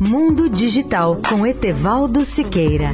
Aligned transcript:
Mundo 0.00 0.48
Digital 0.48 1.16
com 1.28 1.46
Etevaldo 1.46 2.24
Siqueira. 2.24 2.90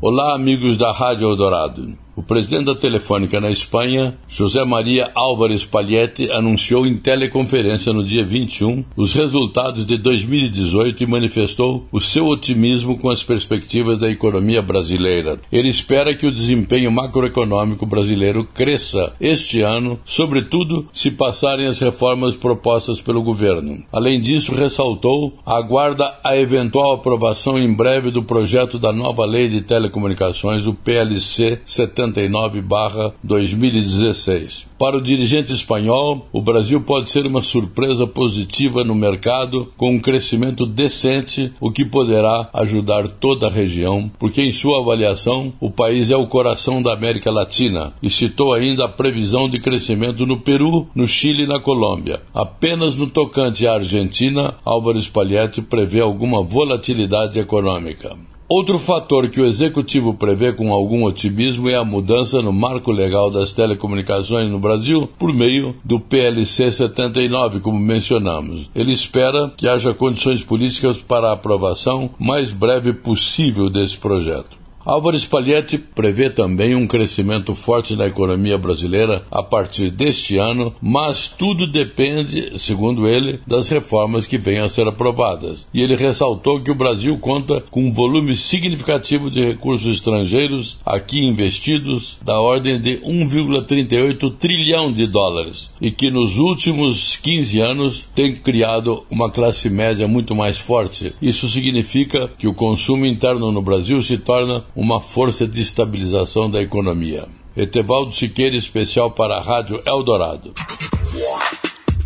Olá, 0.00 0.34
amigos 0.34 0.76
da 0.76 0.92
Rádio 0.92 1.28
Eldorado. 1.28 1.98
O 2.18 2.22
presidente 2.24 2.64
da 2.64 2.74
Telefônica 2.74 3.40
na 3.40 3.48
Espanha, 3.48 4.18
José 4.26 4.64
Maria 4.64 5.08
Álvares 5.14 5.64
Palhete, 5.64 6.28
anunciou 6.32 6.84
em 6.84 6.96
teleconferência 6.96 7.92
no 7.92 8.02
dia 8.02 8.24
21 8.24 8.84
os 8.96 9.14
resultados 9.14 9.86
de 9.86 9.96
2018 9.96 11.00
e 11.00 11.06
manifestou 11.06 11.86
o 11.92 12.00
seu 12.00 12.26
otimismo 12.26 12.98
com 12.98 13.08
as 13.08 13.22
perspectivas 13.22 13.98
da 13.98 14.10
economia 14.10 14.60
brasileira. 14.60 15.38
Ele 15.52 15.68
espera 15.68 16.12
que 16.12 16.26
o 16.26 16.32
desempenho 16.32 16.90
macroeconômico 16.90 17.86
brasileiro 17.86 18.44
cresça 18.52 19.14
este 19.20 19.60
ano, 19.60 20.00
sobretudo 20.04 20.88
se 20.92 21.12
passarem 21.12 21.66
as 21.66 21.78
reformas 21.78 22.34
propostas 22.34 23.00
pelo 23.00 23.22
governo. 23.22 23.84
Além 23.92 24.20
disso, 24.20 24.52
ressaltou, 24.52 25.38
aguarda 25.46 26.18
a 26.24 26.36
eventual 26.36 26.94
aprovação 26.94 27.56
em 27.56 27.72
breve 27.72 28.10
do 28.10 28.24
projeto 28.24 28.76
da 28.76 28.92
nova 28.92 29.24
lei 29.24 29.48
de 29.48 29.60
telecomunicações, 29.60 30.66
o 30.66 30.74
PLC 30.74 31.60
70 31.64 32.07
69/2016. 32.12 34.66
Para 34.78 34.96
o 34.96 35.02
dirigente 35.02 35.52
espanhol, 35.52 36.28
o 36.32 36.40
Brasil 36.40 36.80
pode 36.80 37.08
ser 37.08 37.26
uma 37.26 37.42
surpresa 37.42 38.06
positiva 38.06 38.84
no 38.84 38.94
mercado 38.94 39.72
com 39.76 39.90
um 39.90 39.98
crescimento 39.98 40.64
decente, 40.64 41.52
o 41.60 41.72
que 41.72 41.84
poderá 41.84 42.48
ajudar 42.52 43.08
toda 43.08 43.48
a 43.48 43.50
região, 43.50 44.10
porque 44.18 44.42
em 44.42 44.52
sua 44.52 44.80
avaliação, 44.80 45.52
o 45.60 45.70
país 45.70 46.10
é 46.10 46.16
o 46.16 46.26
coração 46.26 46.80
da 46.80 46.92
América 46.92 47.30
Latina 47.30 47.92
e 48.02 48.08
citou 48.08 48.54
ainda 48.54 48.84
a 48.84 48.88
previsão 48.88 49.48
de 49.48 49.58
crescimento 49.58 50.24
no 50.24 50.40
Peru, 50.40 50.86
no 50.94 51.08
Chile 51.08 51.42
e 51.42 51.46
na 51.46 51.58
Colômbia. 51.58 52.22
Apenas 52.32 52.94
no 52.94 53.08
tocante 53.08 53.66
à 53.66 53.74
Argentina, 53.74 54.54
Álvares 54.64 55.08
Palhetti 55.08 55.60
prevê 55.60 56.00
alguma 56.00 56.42
volatilidade 56.42 57.38
econômica. 57.38 58.16
Outro 58.50 58.78
fator 58.78 59.28
que 59.28 59.42
o 59.42 59.44
executivo 59.44 60.14
prevê 60.14 60.54
com 60.54 60.72
algum 60.72 61.04
otimismo 61.04 61.68
é 61.68 61.74
a 61.74 61.84
mudança 61.84 62.40
no 62.40 62.50
marco 62.50 62.90
legal 62.90 63.30
das 63.30 63.52
telecomunicações 63.52 64.50
no 64.50 64.58
Brasil 64.58 65.06
por 65.18 65.34
meio 65.34 65.76
do 65.84 66.00
PLC 66.00 66.72
79, 66.72 67.60
como 67.60 67.78
mencionamos. 67.78 68.70
Ele 68.74 68.90
espera 68.90 69.52
que 69.54 69.68
haja 69.68 69.92
condições 69.92 70.42
políticas 70.42 70.96
para 70.96 71.28
a 71.28 71.32
aprovação 71.34 72.08
mais 72.18 72.50
breve 72.50 72.94
possível 72.94 73.68
desse 73.68 73.98
projeto. 73.98 74.57
Álvares 74.88 75.26
Palhetti 75.26 75.76
prevê 75.76 76.30
também 76.30 76.74
um 76.74 76.86
crescimento 76.86 77.54
forte 77.54 77.94
na 77.94 78.06
economia 78.06 78.56
brasileira 78.56 79.22
a 79.30 79.42
partir 79.42 79.90
deste 79.90 80.38
ano, 80.38 80.74
mas 80.80 81.28
tudo 81.28 81.70
depende, 81.70 82.58
segundo 82.58 83.06
ele, 83.06 83.38
das 83.46 83.68
reformas 83.68 84.26
que 84.26 84.38
venham 84.38 84.64
a 84.64 84.68
ser 84.70 84.88
aprovadas. 84.88 85.66
E 85.74 85.82
ele 85.82 85.94
ressaltou 85.94 86.62
que 86.62 86.70
o 86.70 86.74
Brasil 86.74 87.18
conta 87.18 87.62
com 87.70 87.84
um 87.84 87.92
volume 87.92 88.34
significativo 88.34 89.30
de 89.30 89.44
recursos 89.44 89.94
estrangeiros 89.94 90.78
aqui 90.86 91.22
investidos 91.22 92.18
da 92.24 92.40
ordem 92.40 92.80
de 92.80 92.96
1,38 93.00 94.38
trilhão 94.38 94.90
de 94.90 95.06
dólares 95.06 95.70
e 95.82 95.90
que 95.90 96.10
nos 96.10 96.38
últimos 96.38 97.14
15 97.16 97.60
anos 97.60 98.08
tem 98.14 98.34
criado 98.34 99.04
uma 99.10 99.30
classe 99.30 99.68
média 99.68 100.08
muito 100.08 100.34
mais 100.34 100.56
forte. 100.56 101.12
Isso 101.20 101.46
significa 101.46 102.30
que 102.38 102.48
o 102.48 102.54
consumo 102.54 103.04
interno 103.04 103.52
no 103.52 103.60
Brasil 103.60 104.00
se 104.00 104.16
torna 104.16 104.64
uma 104.78 105.00
força 105.00 105.44
de 105.44 105.60
estabilização 105.60 106.48
da 106.48 106.62
economia. 106.62 107.26
Etevaldo 107.56 108.14
Siqueira, 108.14 108.54
especial 108.54 109.10
para 109.10 109.34
a 109.34 109.40
Rádio 109.42 109.82
Eldorado. 109.84 110.54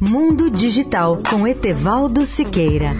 Mundo 0.00 0.50
Digital 0.50 1.18
com 1.28 1.46
Etevaldo 1.46 2.24
Siqueira. 2.24 2.92